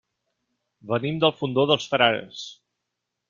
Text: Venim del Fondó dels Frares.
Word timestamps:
Venim 0.91 1.19
del 1.25 1.35
Fondó 1.41 1.67
dels 1.73 1.87
Frares. 1.91 2.41